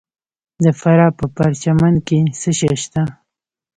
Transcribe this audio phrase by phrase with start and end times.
[0.63, 3.03] د فراه په پرچمن کې څه شی شته؟